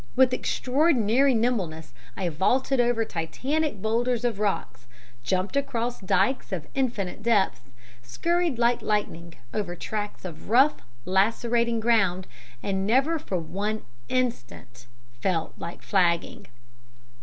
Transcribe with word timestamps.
With 0.15 0.33
extraordinary 0.33 1.35
nimbleness 1.35 1.93
I 2.17 2.27
vaulted 2.29 2.79
over 2.79 3.05
titanic 3.05 3.83
boulders 3.83 4.25
of 4.25 4.39
rocks; 4.39 4.87
jumped 5.21 5.55
across 5.55 5.99
dykes 6.01 6.51
of 6.51 6.65
infinite 6.73 7.21
depth, 7.21 7.69
scurried 8.01 8.57
like 8.57 8.81
lightning 8.81 9.35
over 9.53 9.75
tracts 9.75 10.25
of 10.25 10.49
rough, 10.49 10.77
lacerating 11.05 11.79
ground, 11.79 12.25
and 12.63 12.87
never 12.87 13.19
for 13.19 13.37
one 13.37 13.83
instant 14.09 14.87
felt 15.19 15.53
like 15.59 15.83
flagging. 15.83 16.47